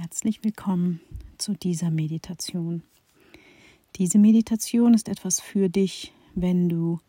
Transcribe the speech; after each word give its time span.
Herzlich 0.00 0.44
willkommen 0.44 1.00
zu 1.38 1.54
dieser 1.54 1.90
Meditation. 1.90 2.84
Diese 3.96 4.16
Meditation 4.18 4.94
ist 4.94 5.08
etwas 5.08 5.40
für 5.40 5.68
dich, 5.68 6.12
wenn 6.36 6.68
du 6.68 7.00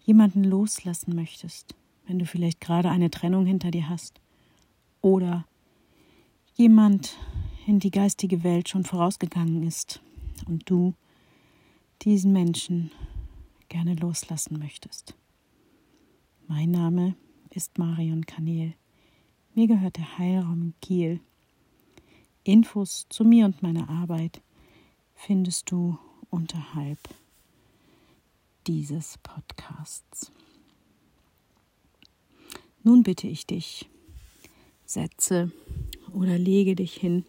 jemanden 0.00 0.44
loslassen 0.44 1.16
möchtest, 1.16 1.74
wenn 2.06 2.18
du 2.18 2.26
vielleicht 2.26 2.60
gerade 2.60 2.90
eine 2.90 3.10
Trennung 3.10 3.46
hinter 3.46 3.70
dir 3.70 3.88
hast 3.88 4.20
oder 5.00 5.46
jemand 6.52 7.16
in 7.66 7.78
die 7.78 7.90
geistige 7.90 8.44
Welt 8.44 8.68
schon 8.68 8.84
vorausgegangen 8.84 9.62
ist 9.62 10.02
und 10.46 10.68
du 10.68 10.92
diesen 12.02 12.34
Menschen 12.34 12.90
gerne 13.70 13.94
loslassen 13.94 14.58
möchtest. 14.58 15.16
Mein 16.46 16.72
Name 16.72 17.16
ist 17.48 17.78
Marion 17.78 18.26
Kanel. 18.26 18.74
Mir 19.54 19.66
gehört 19.66 19.96
der 19.96 20.18
Heilraum 20.18 20.74
Kiel 20.82 21.20
Infos 22.48 23.04
zu 23.10 23.24
mir 23.24 23.44
und 23.44 23.62
meiner 23.62 23.90
Arbeit 23.90 24.40
findest 25.14 25.70
du 25.70 25.98
unterhalb 26.30 26.98
dieses 28.66 29.18
Podcasts. 29.18 30.32
Nun 32.82 33.02
bitte 33.02 33.26
ich 33.26 33.46
dich, 33.46 33.90
setze 34.86 35.52
oder 36.14 36.38
lege 36.38 36.74
dich 36.74 36.94
hin, 36.94 37.26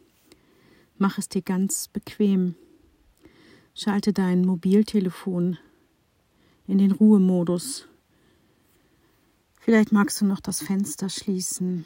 mach 0.98 1.18
es 1.18 1.28
dir 1.28 1.42
ganz 1.42 1.90
bequem, 1.90 2.56
schalte 3.76 4.14
dein 4.14 4.46
Mobiltelefon 4.46 5.58
in 6.66 6.78
den 6.78 6.94
Ruhemodus. 6.94 7.90
Vielleicht 9.60 9.92
magst 9.92 10.22
du 10.22 10.26
noch 10.26 10.40
das 10.40 10.64
Fenster 10.64 11.10
schließen 11.10 11.84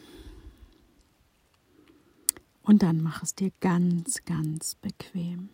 und 2.64 2.82
dann 2.82 3.02
mach 3.02 3.22
es 3.22 3.36
dir 3.36 3.52
ganz, 3.60 4.26
ganz 4.26 4.76
bequem. 4.76 5.50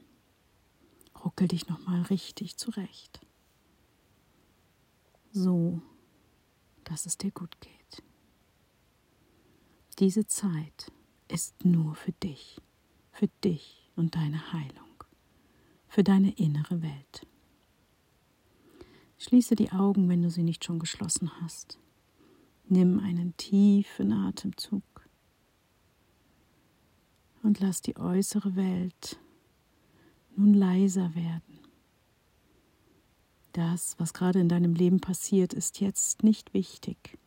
Ruckel 1.23 1.47
dich 1.47 1.67
nochmal 1.67 2.03
richtig 2.03 2.55
zurecht. 2.57 3.19
So, 5.31 5.81
dass 6.85 7.05
es 7.05 7.17
dir 7.17 7.31
gut 7.31 7.59
geht. 7.59 8.03
Diese 9.99 10.25
Zeit 10.25 10.91
ist 11.27 11.65
nur 11.65 11.95
für 11.95 12.13
dich, 12.13 12.61
für 13.11 13.27
dich 13.43 13.91
und 13.95 14.15
deine 14.15 14.53
Heilung, 14.53 15.03
für 15.87 16.03
deine 16.03 16.31
innere 16.31 16.81
Welt. 16.81 17.27
Schließe 19.17 19.55
die 19.55 19.71
Augen, 19.71 20.07
wenn 20.07 20.21
du 20.21 20.29
sie 20.29 20.43
nicht 20.43 20.63
schon 20.63 20.79
geschlossen 20.79 21.29
hast. 21.41 21.77
Nimm 22.69 22.99
einen 22.99 23.35
tiefen 23.35 24.13
Atemzug 24.13 24.83
und 27.43 27.59
lass 27.59 27.81
die 27.81 27.97
äußere 27.97 28.55
Welt 28.55 29.19
nun 30.35 30.53
leiser 30.53 31.15
werden. 31.15 31.59
Das, 33.53 33.95
was 33.97 34.13
gerade 34.13 34.39
in 34.39 34.49
deinem 34.49 34.73
Leben 34.73 34.99
passiert, 34.99 35.53
ist 35.53 35.81
jetzt 35.81 36.23
nicht 36.23 36.53
wichtig. 36.53 37.17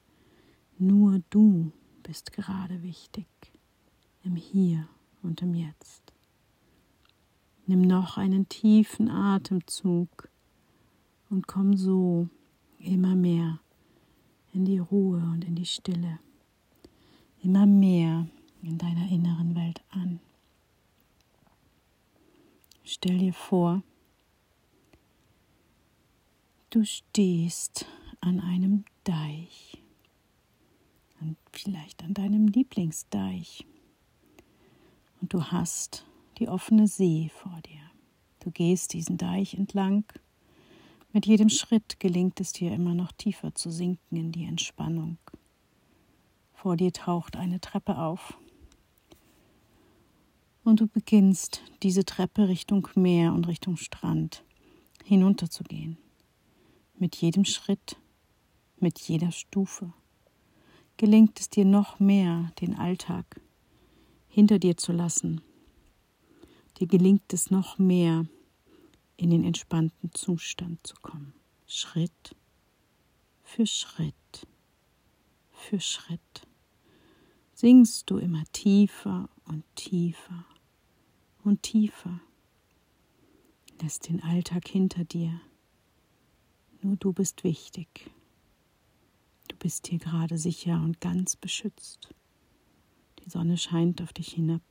Nur 0.78 1.20
du 1.30 1.72
bist 2.02 2.32
gerade 2.32 2.82
wichtig, 2.82 3.26
im 4.24 4.36
Hier 4.36 4.88
und 5.22 5.42
im 5.42 5.54
Jetzt. 5.54 6.12
Nimm 7.66 7.82
noch 7.82 8.16
einen 8.16 8.48
tiefen 8.48 9.08
Atemzug 9.08 10.28
und 11.30 11.46
komm 11.46 11.76
so 11.76 12.28
immer 12.78 13.14
mehr 13.14 13.60
in 14.52 14.64
die 14.64 14.78
Ruhe 14.78 15.18
und 15.18 15.44
in 15.44 15.54
die 15.54 15.66
Stille. 15.66 16.18
Immer 17.42 17.66
mehr 17.66 18.26
in 18.62 18.78
deiner 18.78 19.10
inneren 19.10 19.54
Welt 19.54 19.82
an. 19.90 20.20
Stell 23.04 23.18
dir 23.18 23.32
vor, 23.32 23.82
du 26.70 26.84
stehst 26.84 27.84
an 28.20 28.38
einem 28.38 28.84
Deich, 29.02 29.82
und 31.20 31.36
vielleicht 31.50 32.04
an 32.04 32.14
deinem 32.14 32.46
Lieblingsdeich, 32.46 33.66
und 35.20 35.32
du 35.32 35.42
hast 35.46 36.06
die 36.38 36.48
offene 36.48 36.86
See 36.86 37.28
vor 37.34 37.58
dir. 37.66 37.80
Du 38.38 38.52
gehst 38.52 38.92
diesen 38.92 39.18
Deich 39.18 39.54
entlang. 39.54 40.04
Mit 41.12 41.26
jedem 41.26 41.48
Schritt 41.48 41.98
gelingt 41.98 42.40
es 42.40 42.52
dir 42.52 42.72
immer 42.72 42.94
noch 42.94 43.10
tiefer 43.10 43.52
zu 43.52 43.72
sinken 43.72 44.16
in 44.16 44.30
die 44.30 44.44
Entspannung. 44.44 45.18
Vor 46.54 46.76
dir 46.76 46.92
taucht 46.92 47.34
eine 47.34 47.60
Treppe 47.60 47.98
auf 47.98 48.38
und 50.64 50.80
du 50.80 50.86
beginnst 50.86 51.62
diese 51.82 52.04
Treppe 52.04 52.48
Richtung 52.48 52.88
Meer 52.94 53.32
und 53.32 53.48
Richtung 53.48 53.76
Strand 53.76 54.44
hinunterzugehen. 55.04 55.98
Mit 56.96 57.16
jedem 57.16 57.44
Schritt, 57.44 57.96
mit 58.78 58.98
jeder 59.00 59.32
Stufe 59.32 59.92
gelingt 60.96 61.40
es 61.40 61.48
dir 61.48 61.64
noch 61.64 61.98
mehr, 61.98 62.52
den 62.60 62.76
Alltag 62.76 63.40
hinter 64.28 64.58
dir 64.58 64.76
zu 64.76 64.92
lassen. 64.92 65.40
Dir 66.78 66.86
gelingt 66.86 67.32
es 67.32 67.50
noch 67.50 67.78
mehr, 67.78 68.26
in 69.16 69.30
den 69.30 69.44
entspannten 69.44 70.12
Zustand 70.12 70.86
zu 70.86 70.94
kommen. 70.96 71.34
Schritt 71.66 72.36
für 73.42 73.66
Schritt 73.66 74.14
für 75.52 75.80
Schritt 75.80 76.46
sinkst 77.54 78.10
du 78.10 78.18
immer 78.18 78.42
tiefer 78.52 79.28
und 79.44 79.64
tiefer 79.76 80.44
und 81.44 81.62
tiefer. 81.62 82.20
Lass 83.80 83.98
den 83.98 84.22
Alltag 84.22 84.68
hinter 84.68 85.04
dir. 85.04 85.40
Nur 86.82 86.96
du 86.96 87.12
bist 87.12 87.44
wichtig. 87.44 88.10
Du 89.48 89.56
bist 89.56 89.86
hier 89.88 89.98
gerade 89.98 90.38
sicher 90.38 90.80
und 90.80 91.00
ganz 91.00 91.36
beschützt. 91.36 92.08
Die 93.24 93.30
Sonne 93.30 93.56
scheint 93.56 94.02
auf 94.02 94.12
dich 94.12 94.32
hinab 94.32 94.62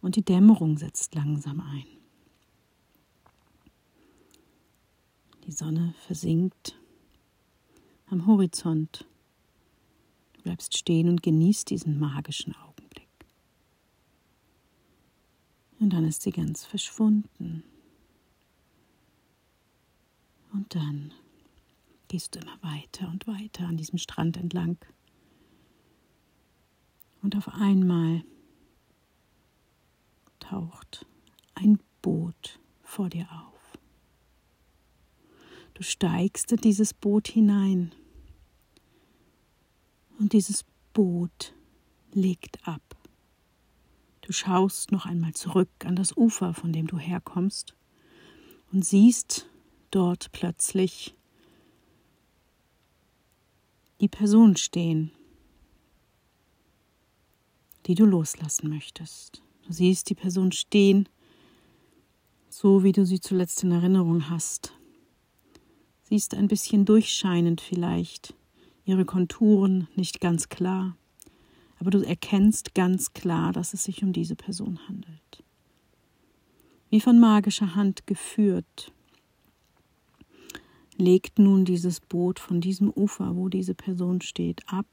und 0.00 0.16
die 0.16 0.24
Dämmerung 0.24 0.78
setzt 0.78 1.14
langsam 1.14 1.60
ein. 1.60 1.86
Die 5.46 5.52
Sonne 5.52 5.94
versinkt 6.06 6.78
am 8.06 8.26
Horizont. 8.26 9.06
Du 10.34 10.42
bleibst 10.42 10.76
stehen 10.76 11.08
und 11.08 11.22
genießt 11.22 11.70
diesen 11.70 11.98
magischen 11.98 12.54
Und 15.84 15.90
dann 15.90 16.06
ist 16.06 16.22
sie 16.22 16.30
ganz 16.30 16.64
verschwunden. 16.64 17.62
Und 20.50 20.74
dann 20.74 21.12
gehst 22.08 22.34
du 22.34 22.38
immer 22.38 22.56
weiter 22.62 23.06
und 23.08 23.26
weiter 23.26 23.66
an 23.66 23.76
diesem 23.76 23.98
Strand 23.98 24.38
entlang. 24.38 24.78
Und 27.20 27.36
auf 27.36 27.48
einmal 27.48 28.24
taucht 30.40 31.04
ein 31.54 31.78
Boot 32.00 32.58
vor 32.82 33.10
dir 33.10 33.28
auf. 33.30 33.78
Du 35.74 35.82
steigst 35.82 36.50
in 36.50 36.62
dieses 36.62 36.94
Boot 36.94 37.28
hinein 37.28 37.94
und 40.18 40.32
dieses 40.32 40.64
Boot 40.94 41.52
legt 42.14 42.66
ab. 42.66 42.80
Du 44.26 44.32
schaust 44.32 44.90
noch 44.90 45.04
einmal 45.04 45.34
zurück 45.34 45.68
an 45.84 45.96
das 45.96 46.16
Ufer, 46.16 46.54
von 46.54 46.72
dem 46.72 46.86
du 46.86 46.98
herkommst, 46.98 47.74
und 48.72 48.82
siehst 48.82 49.46
dort 49.90 50.32
plötzlich 50.32 51.14
die 54.00 54.08
Person 54.08 54.56
stehen, 54.56 55.10
die 57.84 57.94
du 57.94 58.06
loslassen 58.06 58.70
möchtest. 58.70 59.42
Du 59.66 59.74
siehst 59.74 60.08
die 60.08 60.14
Person 60.14 60.52
stehen, 60.52 61.06
so 62.48 62.82
wie 62.82 62.92
du 62.92 63.04
sie 63.04 63.20
zuletzt 63.20 63.62
in 63.62 63.72
Erinnerung 63.72 64.30
hast. 64.30 64.72
Siehst 66.04 66.34
ein 66.34 66.48
bisschen 66.48 66.86
durchscheinend 66.86 67.60
vielleicht, 67.60 68.32
ihre 68.86 69.04
Konturen 69.04 69.86
nicht 69.96 70.22
ganz 70.22 70.48
klar 70.48 70.96
aber 71.84 71.90
du 71.90 72.00
erkennst 72.00 72.74
ganz 72.74 73.12
klar, 73.12 73.52
dass 73.52 73.74
es 73.74 73.84
sich 73.84 74.02
um 74.02 74.14
diese 74.14 74.36
Person 74.36 74.78
handelt. 74.88 75.44
Wie 76.88 76.98
von 76.98 77.20
magischer 77.20 77.74
Hand 77.74 78.06
geführt, 78.06 78.90
legt 80.96 81.38
nun 81.38 81.66
dieses 81.66 82.00
Boot 82.00 82.38
von 82.38 82.62
diesem 82.62 82.90
Ufer, 82.90 83.36
wo 83.36 83.50
diese 83.50 83.74
Person 83.74 84.22
steht, 84.22 84.66
ab 84.66 84.86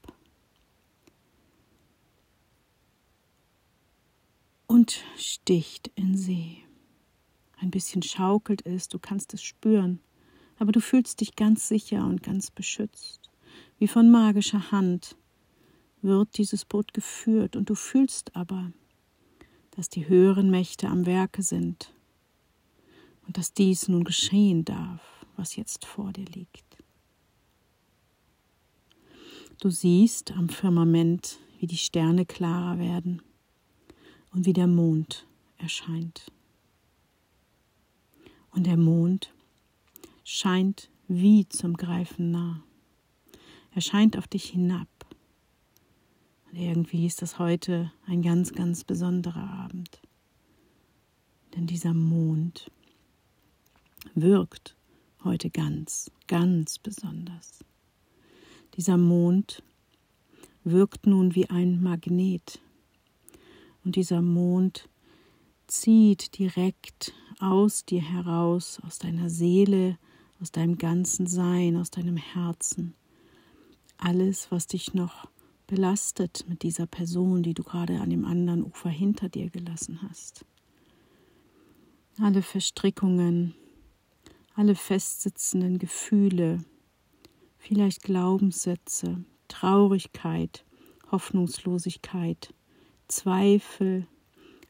und 4.66 5.02
sticht 5.16 5.90
in 5.94 6.14
See. 6.14 6.58
Ein 7.56 7.70
bisschen 7.70 8.02
schaukelt 8.02 8.66
es, 8.66 8.88
du 8.88 8.98
kannst 8.98 9.32
es 9.32 9.42
spüren, 9.42 10.00
aber 10.58 10.72
du 10.72 10.80
fühlst 10.82 11.22
dich 11.22 11.36
ganz 11.36 11.68
sicher 11.68 12.04
und 12.04 12.22
ganz 12.22 12.50
beschützt, 12.50 13.30
wie 13.78 13.88
von 13.88 14.10
magischer 14.10 14.72
Hand 14.72 15.16
wird 16.02 16.36
dieses 16.38 16.64
Boot 16.64 16.92
geführt 16.92 17.56
und 17.56 17.70
du 17.70 17.74
fühlst 17.74 18.34
aber, 18.36 18.72
dass 19.72 19.88
die 19.88 20.08
höheren 20.08 20.50
Mächte 20.50 20.88
am 20.88 21.06
Werke 21.06 21.42
sind 21.42 21.92
und 23.26 23.38
dass 23.38 23.54
dies 23.54 23.88
nun 23.88 24.04
geschehen 24.04 24.64
darf, 24.64 25.00
was 25.36 25.56
jetzt 25.56 25.84
vor 25.84 26.12
dir 26.12 26.26
liegt. 26.26 26.64
Du 29.60 29.70
siehst 29.70 30.32
am 30.32 30.48
Firmament, 30.48 31.38
wie 31.60 31.68
die 31.68 31.78
Sterne 31.78 32.26
klarer 32.26 32.78
werden 32.78 33.22
und 34.32 34.44
wie 34.44 34.52
der 34.52 34.66
Mond 34.66 35.26
erscheint. 35.56 36.32
Und 38.50 38.66
der 38.66 38.76
Mond 38.76 39.32
scheint 40.24 40.90
wie 41.06 41.48
zum 41.48 41.76
Greifen 41.76 42.32
nah. 42.32 42.62
Er 43.74 43.80
scheint 43.80 44.18
auf 44.18 44.26
dich 44.26 44.50
hinab. 44.50 44.88
Und 46.52 46.58
irgendwie 46.58 47.06
ist 47.06 47.22
das 47.22 47.38
heute 47.38 47.90
ein 48.06 48.20
ganz, 48.20 48.52
ganz 48.52 48.84
besonderer 48.84 49.48
Abend. 49.64 50.02
Denn 51.56 51.66
dieser 51.66 51.94
Mond 51.94 52.70
wirkt 54.14 54.76
heute 55.24 55.48
ganz, 55.48 56.10
ganz 56.26 56.78
besonders. 56.78 57.60
Dieser 58.76 58.98
Mond 58.98 59.62
wirkt 60.62 61.06
nun 61.06 61.34
wie 61.34 61.48
ein 61.48 61.82
Magnet. 61.82 62.60
Und 63.84 63.96
dieser 63.96 64.20
Mond 64.20 64.90
zieht 65.66 66.38
direkt 66.38 67.14
aus 67.38 67.86
dir 67.86 68.02
heraus, 68.02 68.78
aus 68.86 68.98
deiner 68.98 69.30
Seele, 69.30 69.98
aus 70.38 70.52
deinem 70.52 70.76
ganzen 70.76 71.26
Sein, 71.26 71.78
aus 71.78 71.90
deinem 71.90 72.18
Herzen. 72.18 72.94
Alles, 73.96 74.50
was 74.50 74.66
dich 74.66 74.92
noch 74.92 75.31
belastet 75.72 76.44
mit 76.48 76.64
dieser 76.64 76.86
Person, 76.86 77.42
die 77.42 77.54
du 77.54 77.62
gerade 77.62 77.98
an 77.98 78.10
dem 78.10 78.26
anderen 78.26 78.62
Ufer 78.62 78.90
hinter 78.90 79.30
dir 79.30 79.48
gelassen 79.48 80.00
hast. 80.02 80.44
Alle 82.20 82.42
Verstrickungen, 82.42 83.54
alle 84.54 84.74
festsitzenden 84.74 85.78
Gefühle, 85.78 86.62
vielleicht 87.56 88.02
Glaubenssätze, 88.02 89.24
Traurigkeit, 89.48 90.62
Hoffnungslosigkeit, 91.10 92.52
Zweifel, 93.08 94.06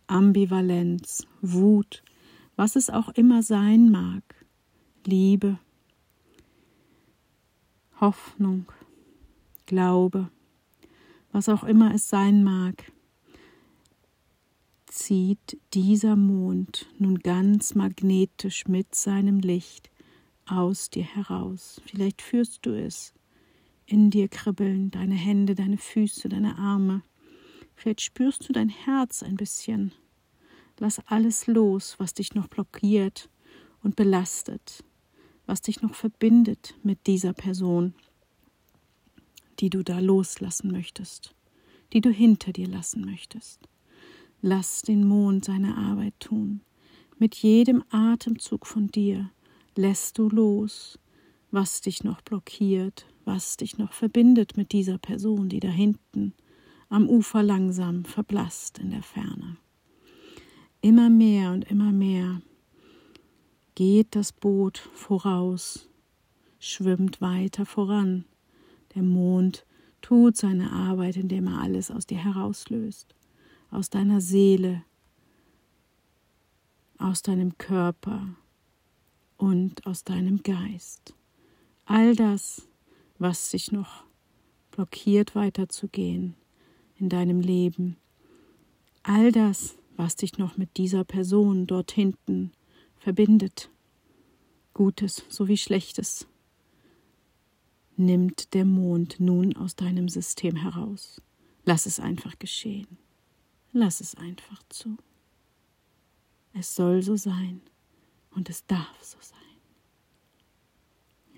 Ambivalenz, 0.07 1.27
Wut, 1.41 2.05
was 2.55 2.77
es 2.77 2.91
auch 2.91 3.09
immer 3.09 3.43
sein 3.43 3.91
mag, 3.91 4.23
Liebe, 5.05 5.59
Hoffnung, 8.01 8.67
Glaube, 9.67 10.31
was 11.33 11.49
auch 11.49 11.65
immer 11.65 11.95
es 11.95 12.09
sein 12.09 12.45
mag, 12.45 12.93
zieht 14.87 15.59
dieser 15.73 16.17
Mond 16.17 16.87
nun 16.99 17.19
ganz 17.19 17.75
magnetisch 17.75 18.69
mit 18.69 18.95
seinem 18.95 19.41
Licht 19.41 19.91
aus 20.47 20.91
dir 20.91 21.05
heraus. 21.05 21.81
Vielleicht 21.87 22.21
führst 22.21 22.67
du 22.67 22.79
es 22.79 23.15
in 23.87 24.11
dir 24.11 24.29
kribbeln, 24.29 24.91
deine 24.91 25.15
Hände, 25.15 25.55
deine 25.55 25.79
Füße, 25.79 26.29
deine 26.29 26.59
Arme. 26.59 27.03
Vielleicht 27.75 28.03
spürst 28.03 28.49
du 28.49 28.53
dein 28.53 28.69
Herz 28.69 29.23
ein 29.23 29.37
bisschen. 29.37 29.93
Lass 30.79 31.01
alles 31.07 31.47
los, 31.47 31.97
was 31.99 32.13
dich 32.13 32.35
noch 32.35 32.49
blockiert 32.49 33.31
und 33.83 33.97
belastet, 33.97 34.85
was 35.47 35.63
dich 35.63 35.81
noch 35.81 35.95
verbindet 35.95 36.75
mit 36.83 37.07
dieser 37.07 37.33
Person 37.33 37.95
die 39.61 39.71
du 39.71 39.83
da 39.83 39.99
loslassen 39.99 40.71
möchtest, 40.71 41.35
die 41.93 42.01
du 42.01 42.11
hinter 42.11 42.53
dir 42.53 42.69
lassen 42.69 43.05
möchtest. 43.05 43.69
Lass 44.41 44.83
den 44.83 45.07
Mond 45.07 45.45
seine 45.45 45.77
Arbeit 45.77 46.15
tun. 46.19 46.63
Mit 47.19 47.37
jedem 47.37 47.85
Atemzug 47.91 48.67
von 48.67 48.89
dir 48.89 49.31
lässt 49.77 50.19
du 50.19 50.29
los, 50.29 50.99
was 51.51 51.81
dich 51.81 52.03
noch 52.03 52.21
blockiert, 52.23 53.07
was 53.25 53.57
dich 53.57 53.79
noch 53.79 53.93
verbindet 53.93 54.57
mit 54.57 54.73
dieser 54.73 54.99
Person, 54.99 55.49
die 55.49 55.61
da 55.61 55.69
hinten 55.69 56.35
am 56.89 57.09
Ufer 57.09 57.43
langsam 57.43 58.05
verblasst 58.05 58.79
in 58.79 58.91
der 58.91 59.03
Ferne. 59.03 59.57
Immer 60.81 61.09
mehr 61.09 61.53
und 61.53 61.71
immer 61.71 61.93
mehr 61.93 62.43
geht 63.75 64.17
das 64.17 64.33
Boot 64.33 64.79
voraus, 64.79 65.89
schwimmt 66.59 67.21
weiter 67.21 67.65
voran, 67.65 68.25
der 68.95 69.03
Mond 69.03 69.67
tut 70.01 70.37
seine 70.37 70.73
Arbeit, 70.73 71.17
indem 71.17 71.47
er 71.47 71.61
alles 71.61 71.91
aus 71.91 72.07
dir 72.07 72.19
herauslöst, 72.19 73.15
aus 73.71 73.91
deiner 73.91 74.21
Seele, 74.21 74.85
aus 76.99 77.23
deinem 77.23 77.57
Körper 77.59 78.29
und 79.37 79.87
aus 79.87 80.05
deinem 80.05 80.43
Geist. 80.43 81.15
All 81.85 82.15
das, 82.15 82.69
was 83.19 83.51
dich 83.51 83.73
noch 83.73 84.05
blockiert 84.71 85.35
weiterzugehen 85.35 86.35
in 86.97 87.09
deinem 87.09 87.41
Leben, 87.41 87.97
all 89.03 89.33
das, 89.33 89.77
was 89.97 90.17
dich 90.17 90.39
noch 90.39 90.57
mit 90.57 90.77
dieser 90.77 91.05
Person 91.05 91.67
dort 91.67 91.93
hinten 91.93 92.53
verbindet, 92.97 93.71
Gutes 94.75 95.25
sowie 95.29 95.59
Schlechtes, 95.59 96.27
nimmt 98.05 98.55
der 98.55 98.65
Mond 98.65 99.21
nun 99.21 99.57
aus 99.57 99.77
deinem 99.77 100.09
System 100.09 100.57
heraus. 100.57 101.21
Lass 101.65 101.87
es 101.87 102.01
einfach 102.01 102.39
geschehen. 102.39 102.99
Lass 103.73 104.01
es 104.01 104.15
einfach 104.15 104.63
zu. 104.69 104.97
Es 106.53 106.75
soll 106.75 107.03
so 107.03 107.17
sein 107.17 107.63
und 108.31 108.51
es 108.51 108.67
darf 108.67 109.03
so 109.03 109.19
sein. 109.21 109.39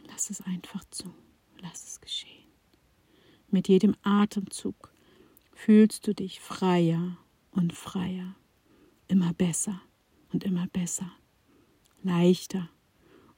Lass 0.08 0.30
es 0.30 0.40
einfach 0.40 0.84
zu. 0.90 1.14
Lass 1.60 1.86
es 1.86 2.00
geschehen. 2.00 2.44
Mit 3.50 3.68
jedem 3.68 3.94
Atemzug 4.02 4.92
fühlst 5.52 6.06
du 6.06 6.14
dich 6.14 6.40
freier 6.40 7.16
und 7.52 7.72
freier, 7.72 8.34
immer 9.06 9.32
besser 9.32 9.80
und 10.32 10.44
immer 10.44 10.66
besser, 10.68 11.10
leichter 12.02 12.68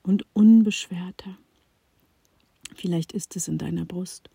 und 0.02 0.25
unbeschwerter. 0.32 1.37
Vielleicht 2.76 3.12
ist 3.12 3.34
es 3.37 3.49
in 3.49 3.56
deiner 3.56 3.87
Brust 3.87 4.28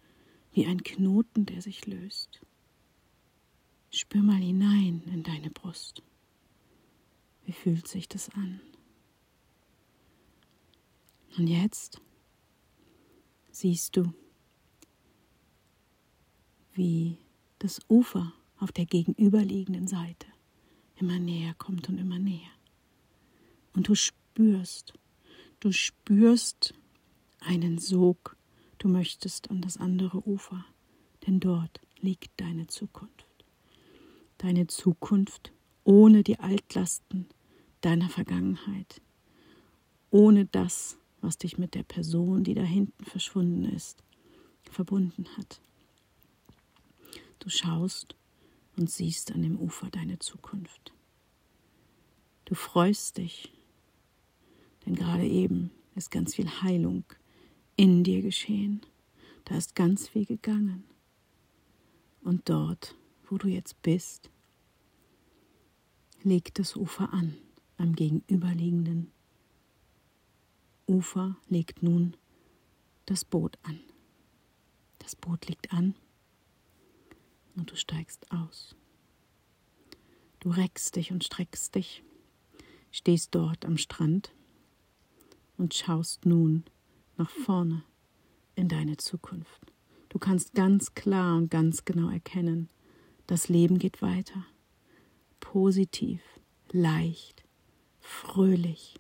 wie 0.52 0.66
ein 0.66 0.84
Knoten, 0.84 1.46
der 1.46 1.62
sich 1.62 1.86
löst. 1.86 2.42
Spür 3.92 4.24
mal 4.24 4.42
hinein 4.42 5.04
in 5.14 5.22
deine 5.22 5.52
Brust. 5.52 6.02
Wie 7.46 7.52
fühlt 7.52 7.88
sich 7.88 8.10
das 8.10 8.30
an? 8.30 8.60
Und 11.38 11.48
jetzt 11.48 12.02
siehst 13.52 13.96
du, 13.96 14.12
wie 16.74 17.18
das 17.60 17.80
Ufer 17.90 18.34
auf 18.58 18.72
der 18.72 18.86
gegenüberliegenden 18.86 19.88
Seite 19.88 20.26
immer 20.96 21.20
näher 21.20 21.54
kommt 21.60 21.90
und 21.90 22.00
immer 22.00 22.18
näher. 22.18 22.52
Und 23.74 23.88
du 23.88 23.94
spürst, 23.94 24.94
du 25.60 25.72
spürst, 25.72 26.74
einen 27.42 27.78
Sog, 27.78 28.38
du 28.78 28.88
möchtest 28.88 29.52
an 29.52 29.62
das 29.62 29.78
andere 29.78 30.26
Ufer, 30.28 30.66
denn 31.28 31.40
dort 31.40 31.82
liegt 32.00 32.40
deine 32.40 32.68
Zukunft. 32.68 33.26
Deine 34.38 34.68
Zukunft 34.68 35.52
ohne 35.84 36.24
die 36.24 36.40
Altlasten 36.40 37.28
deiner 37.82 38.10
Vergangenheit, 38.10 39.02
ohne 40.10 40.46
das, 40.46 40.98
was 41.22 41.38
dich 41.38 41.58
mit 41.58 41.76
der 41.76 41.84
Person, 41.84 42.44
die 42.44 42.54
da 42.54 42.64
hinten 42.64 43.06
verschwunden 43.06 43.66
ist, 43.66 44.04
verbunden 44.70 45.26
hat. 45.38 45.62
Du 47.40 47.50
schaust 47.50 48.16
und 48.78 48.90
siehst 48.90 49.32
an 49.32 49.42
dem 49.42 49.60
Ufer 49.60 49.90
deine 49.90 50.20
Zukunft. 50.20 50.94
Du 52.46 52.56
freust 52.56 53.18
dich, 53.18 53.52
denn 54.86 54.96
gerade 54.96 55.26
eben 55.26 55.72
ist 55.96 56.12
ganz 56.12 56.36
viel 56.36 56.50
Heilung 56.62 57.04
in 57.76 58.04
dir 58.04 58.22
geschehen. 58.22 58.82
Da 59.46 59.56
ist 59.58 59.76
ganz 59.76 60.08
viel 60.08 60.26
gegangen. 60.26 60.84
Und 62.24 62.50
dort, 62.50 62.96
wo 63.30 63.38
du 63.38 63.48
jetzt 63.48 63.82
bist, 63.82 64.30
legt 66.24 66.60
das 66.60 66.76
Ufer 66.76 67.12
an, 67.14 67.36
am 67.78 67.96
gegenüberliegenden 67.96 69.12
Ufer 70.88 71.38
legt 71.48 71.82
nun 71.84 72.16
das 73.06 73.26
Boot 73.26 73.58
an. 73.64 73.80
Das 75.00 75.16
Boot 75.16 75.48
liegt 75.48 75.74
an 75.74 75.96
und 77.56 77.72
du 77.72 77.76
steigst 77.76 78.32
aus. 78.32 78.76
Du 80.40 80.50
reckst 80.50 80.96
dich 80.96 81.12
und 81.12 81.24
streckst 81.24 81.76
dich, 81.76 82.04
stehst 82.92 83.34
dort 83.34 83.66
am 83.66 83.78
Strand 83.78 84.34
und 85.58 85.74
schaust 85.74 86.26
nun 86.26 86.66
nach 87.22 87.30
vorne 87.30 87.84
in 88.56 88.68
deine 88.68 88.98
Zukunft. 88.98 89.72
Du 90.10 90.18
kannst 90.18 90.56
ganz 90.56 90.96
klar 90.96 91.38
und 91.38 91.52
ganz 91.52 91.86
genau 91.86 92.10
erkennen, 92.10 92.68
das 93.28 93.48
Leben 93.48 93.78
geht 93.78 94.02
weiter. 94.02 94.46
positiv, 95.40 96.22
leicht, 96.72 97.44
fröhlich 98.00 99.00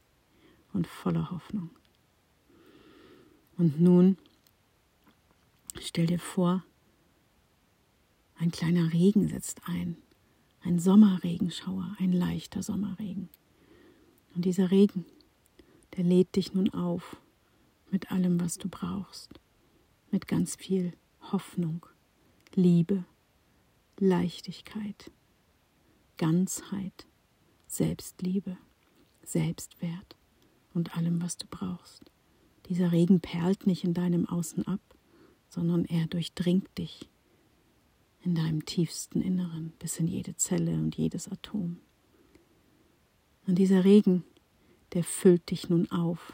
und 0.73 0.85
voller 0.85 1.31
Hoffnung. 1.31 1.69
Und 3.57 3.79
nun 3.79 4.17
stell 5.79 6.07
dir 6.07 6.19
vor, 6.19 6.63
ein 8.37 8.51
kleiner 8.51 8.91
Regen 8.91 9.27
setzt 9.27 9.61
ein, 9.65 9.97
ein 10.61 10.79
Sommerregenschauer, 10.79 11.95
ein 11.99 12.11
leichter 12.11 12.61
Sommerregen. 12.61 13.29
Und 14.35 14.45
dieser 14.45 14.69
Regen, 14.71 15.05
der 15.95 16.03
lädt 16.03 16.35
dich 16.35 16.53
nun 16.53 16.69
auf 16.71 17.17
mit 17.91 18.11
allem, 18.11 18.39
was 18.39 18.57
du 18.57 18.67
brauchst, 18.69 19.39
mit 20.09 20.27
ganz 20.27 20.55
viel 20.55 20.93
Hoffnung, 21.31 21.85
Liebe, 22.55 23.05
Leichtigkeit, 23.99 25.11
Ganzheit, 26.17 27.05
Selbstliebe, 27.67 28.57
Selbstwert 29.23 30.15
und 30.73 30.97
allem, 30.97 31.21
was 31.21 31.37
du 31.37 31.45
brauchst. 31.49 32.11
Dieser 32.67 32.91
Regen 32.91 33.19
perlt 33.19 33.67
nicht 33.67 33.83
in 33.83 33.93
deinem 33.93 34.27
Außen 34.27 34.65
ab, 34.67 34.81
sondern 35.49 35.85
er 35.85 36.07
durchdringt 36.07 36.77
dich 36.77 37.09
in 38.23 38.35
deinem 38.35 38.65
tiefsten 38.65 39.21
Inneren 39.21 39.73
bis 39.79 39.97
in 39.99 40.07
jede 40.07 40.35
Zelle 40.37 40.75
und 40.75 40.95
jedes 40.95 41.27
Atom. 41.27 41.77
Und 43.47 43.55
dieser 43.55 43.83
Regen, 43.83 44.23
der 44.93 45.03
füllt 45.03 45.49
dich 45.51 45.69
nun 45.69 45.89
auf 45.91 46.33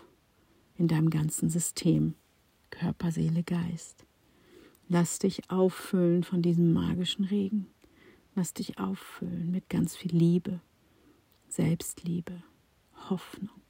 in 0.77 0.87
deinem 0.87 1.09
ganzen 1.09 1.49
System, 1.49 2.15
Körper, 2.69 3.11
Seele, 3.11 3.43
Geist. 3.43 4.05
Lass 4.87 5.19
dich 5.19 5.49
auffüllen 5.49 6.23
von 6.23 6.41
diesem 6.41 6.73
magischen 6.73 7.25
Regen. 7.25 7.67
Lass 8.35 8.53
dich 8.53 8.77
auffüllen 8.77 9.51
mit 9.51 9.69
ganz 9.69 9.95
viel 9.95 10.15
Liebe, 10.15 10.61
Selbstliebe, 11.49 12.43
Hoffnung 13.09 13.61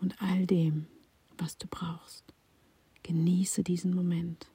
und 0.00 0.20
all 0.20 0.46
dem, 0.46 0.86
was 1.38 1.56
du 1.56 1.66
brauchst. 1.66 2.24
Genieße 3.02 3.62
diesen 3.62 3.94
Moment 3.94 4.50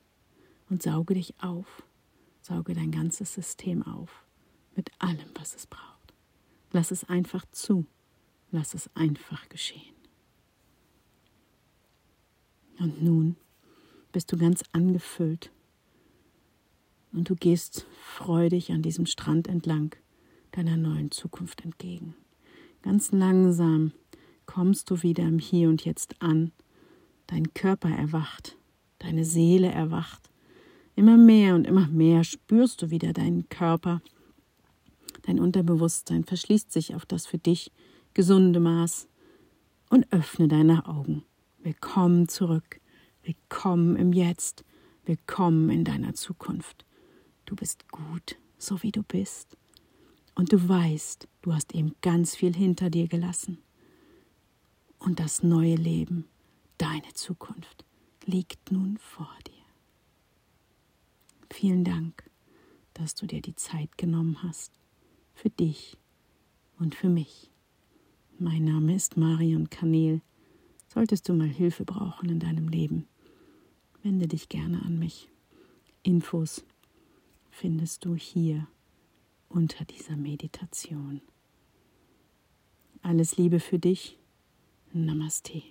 und 0.69 0.83
sauge 0.83 1.15
dich 1.15 1.33
auf, 1.41 1.83
sauge 2.41 2.73
dein 2.73 2.91
ganzes 2.91 3.33
System 3.33 3.83
auf 3.83 4.25
mit 4.75 4.91
allem, 4.99 5.29
was 5.35 5.55
es 5.55 5.65
braucht. 5.65 6.13
Lass 6.71 6.91
es 6.91 7.03
einfach 7.03 7.45
zu, 7.51 7.85
lass 8.51 8.73
es 8.75 8.95
einfach 8.95 9.49
geschehen. 9.49 9.95
Und 12.79 13.03
nun 13.03 13.35
bist 14.11 14.31
du 14.31 14.37
ganz 14.37 14.63
angefüllt 14.71 15.51
und 17.11 17.29
du 17.29 17.35
gehst 17.35 17.85
freudig 18.01 18.71
an 18.71 18.81
diesem 18.81 19.05
Strand 19.05 19.47
entlang 19.47 19.95
deiner 20.51 20.77
neuen 20.77 21.11
Zukunft 21.11 21.63
entgegen. 21.63 22.15
Ganz 22.81 23.11
langsam 23.11 23.91
kommst 24.45 24.89
du 24.89 25.03
wieder 25.03 25.23
im 25.23 25.39
Hier 25.39 25.69
und 25.69 25.85
Jetzt 25.85 26.21
an. 26.21 26.51
Dein 27.27 27.53
Körper 27.53 27.89
erwacht, 27.89 28.57
deine 28.99 29.25
Seele 29.25 29.67
erwacht. 29.67 30.29
Immer 30.95 31.17
mehr 31.17 31.55
und 31.55 31.67
immer 31.67 31.87
mehr 31.87 32.23
spürst 32.23 32.81
du 32.81 32.89
wieder 32.89 33.13
deinen 33.13 33.47
Körper. 33.49 34.01
Dein 35.23 35.39
Unterbewusstsein 35.39 36.23
verschließt 36.23 36.71
sich 36.71 36.95
auf 36.95 37.05
das 37.05 37.27
für 37.27 37.37
dich 37.37 37.71
gesunde 38.13 38.59
Maß 38.59 39.07
und 39.89 40.11
öffne 40.11 40.47
deine 40.47 40.87
Augen. 40.87 41.23
Willkommen 41.61 42.29
zurück, 42.29 42.79
willkommen 43.21 43.97
im 43.97 44.13
Jetzt, 44.13 44.63
willkommen 45.03 45.69
in 45.69 45.83
deiner 45.83 46.13
Zukunft. 46.13 46.85
Du 47.45 47.53
bist 47.53 47.89
gut, 47.89 48.37
so 48.57 48.81
wie 48.81 48.93
du 48.93 49.03
bist. 49.03 49.57
Und 50.35 50.53
du 50.53 50.69
weißt, 50.69 51.27
du 51.41 51.53
hast 51.53 51.75
eben 51.75 51.97
ganz 52.01 52.33
viel 52.37 52.55
hinter 52.55 52.89
dir 52.89 53.09
gelassen. 53.09 53.57
Und 54.99 55.19
das 55.19 55.43
neue 55.43 55.75
Leben, 55.75 56.29
deine 56.77 57.13
Zukunft, 57.13 57.83
liegt 58.23 58.71
nun 58.71 58.97
vor 58.97 59.35
dir. 59.45 59.65
Vielen 61.51 61.83
Dank, 61.83 62.23
dass 62.93 63.15
du 63.15 63.27
dir 63.27 63.41
die 63.41 63.55
Zeit 63.55 63.97
genommen 63.97 64.41
hast 64.43 64.71
für 65.33 65.49
dich 65.49 65.97
und 66.79 66.95
für 66.95 67.09
mich. 67.09 67.51
Mein 68.37 68.63
Name 68.63 68.95
ist 68.95 69.17
Marion 69.17 69.69
Kanel. 69.69 70.21
Solltest 70.99 71.29
du 71.29 71.33
mal 71.33 71.47
Hilfe 71.47 71.85
brauchen 71.85 72.27
in 72.27 72.39
deinem 72.39 72.67
Leben, 72.67 73.07
wende 74.03 74.27
dich 74.27 74.49
gerne 74.49 74.81
an 74.81 74.99
mich. 74.99 75.29
Infos 76.03 76.65
findest 77.51 78.03
du 78.03 78.17
hier 78.17 78.67
unter 79.47 79.85
dieser 79.85 80.17
Meditation. 80.17 81.21
Alles 83.01 83.37
Liebe 83.37 83.61
für 83.61 83.79
dich. 83.79 84.17
Namaste. 84.91 85.63